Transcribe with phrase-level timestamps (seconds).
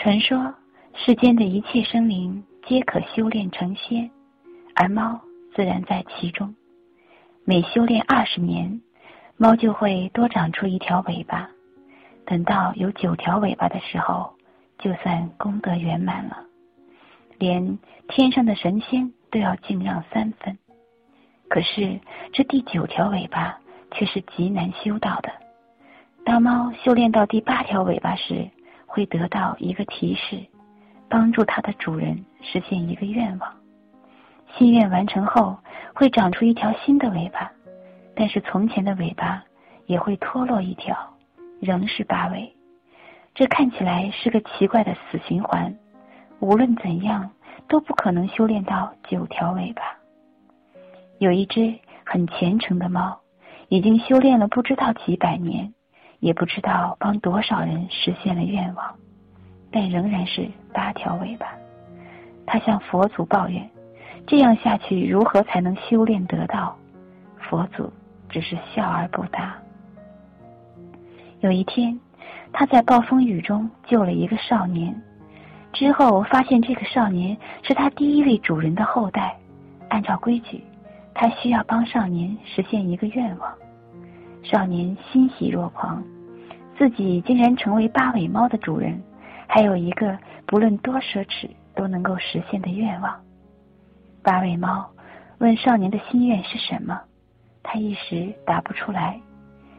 [0.00, 0.54] 传说
[0.94, 4.10] 世间的一切生灵皆可修炼成仙，
[4.74, 5.20] 而猫
[5.54, 6.54] 自然在其中。
[7.44, 8.80] 每修炼二十年，
[9.36, 11.50] 猫就会多长出一条尾巴。
[12.24, 14.32] 等到有九条尾巴的时候，
[14.78, 16.46] 就算功德圆满了。
[17.38, 17.78] 连
[18.08, 20.56] 天上的神仙都要敬让三分。
[21.50, 22.00] 可是
[22.32, 23.60] 这第九条尾巴
[23.90, 25.30] 却是极难修到的。
[26.24, 28.48] 当猫修炼到第八条尾巴时，
[28.90, 30.44] 会得到一个提示，
[31.08, 33.54] 帮助它的主人实现一个愿望。
[34.58, 35.56] 心愿完成后，
[35.94, 37.52] 会长出一条新的尾巴，
[38.16, 39.44] 但是从前的尾巴
[39.86, 40.96] 也会脱落一条，
[41.60, 42.52] 仍是八尾。
[43.32, 45.72] 这看起来是个奇怪的死循环，
[46.40, 47.30] 无论怎样
[47.68, 49.82] 都不可能修炼到九条尾巴。
[51.20, 53.20] 有一只很虔诚的猫，
[53.68, 55.72] 已经修炼了不知道几百年。
[56.20, 58.94] 也不知道帮多少人实现了愿望，
[59.70, 61.46] 但仍然是八条尾巴。
[62.46, 63.68] 他向佛祖抱怨
[64.26, 66.76] ：“这样下去，如何才能修炼得道？”
[67.38, 67.92] 佛祖
[68.28, 69.56] 只是笑而不答。
[71.40, 71.98] 有一天，
[72.52, 74.94] 他在暴风雨中救了一个少年，
[75.72, 79.36] 之后发现这个少年是他第一位主人的后代。
[79.88, 80.62] 按照规矩，
[81.14, 83.52] 他需要帮少年实现一个愿望。
[84.50, 86.02] 少年欣喜若狂，
[86.76, 89.00] 自己竟然成为八尾猫的主人，
[89.46, 93.14] 还有一个不论多奢侈都能够实现的愿望。
[94.24, 94.90] 八尾猫
[95.38, 97.00] 问少年的心愿是什么，
[97.62, 99.20] 他一时答不出来，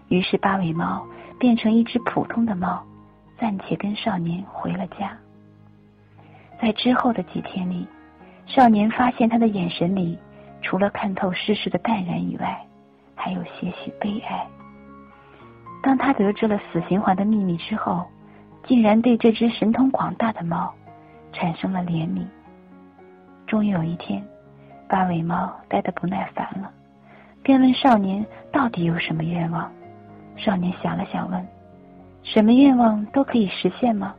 [0.08, 1.05] 于是八尾猫
[1.38, 2.81] 变成一只普通的猫，
[3.38, 5.11] 暂且跟少年回了家。
[6.61, 7.86] 在之后的几天里，
[8.45, 10.17] 少年发现他的眼神里，
[10.61, 12.66] 除了看透世事的淡然以外，
[13.16, 14.47] 还有些许悲哀。
[15.84, 18.06] 当他得知了死循环的秘密之后，
[18.66, 20.72] 竟然对这只神通广大的猫
[21.34, 22.23] 产生了怜悯。
[23.48, 24.23] 终于有一天，
[24.88, 26.72] 八尾猫待得不耐烦了，
[27.42, 29.72] 便问少年到底有什么愿望。
[30.38, 31.48] 少年想了想，问
[32.22, 34.14] ：“什么愿望都可以实现吗？”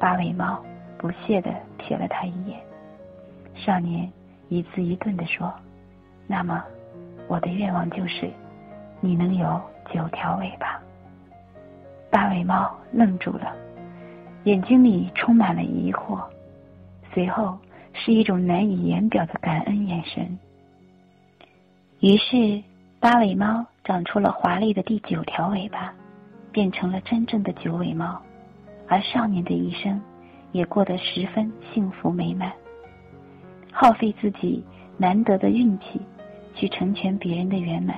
[0.00, 0.60] 八尾猫
[0.98, 1.48] 不屑地
[1.78, 2.58] 瞥了他一眼。
[3.54, 4.10] 少年
[4.48, 5.54] 一字一顿地说
[6.26, 6.60] ：“那么，
[7.28, 8.28] 我的愿望就是，
[9.00, 9.60] 你能有。”
[9.92, 10.80] 九条尾巴，
[12.12, 13.56] 八尾猫愣住了，
[14.44, 16.22] 眼睛里充满了疑惑，
[17.14, 17.58] 随后
[17.94, 20.38] 是一种难以言表的感恩眼神。
[22.00, 22.62] 于是，
[23.00, 25.94] 八尾猫长出了华丽的第九条尾巴，
[26.52, 28.20] 变成了真正的九尾猫，
[28.86, 29.98] 而少年的一生
[30.52, 32.52] 也过得十分幸福美满。
[33.72, 34.62] 耗费自己
[34.98, 35.98] 难得的运气，
[36.54, 37.96] 去成全别人的圆满。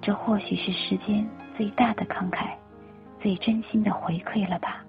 [0.00, 2.46] 这或许是世间最大的慷慨，
[3.22, 4.84] 最真心的回馈了吧。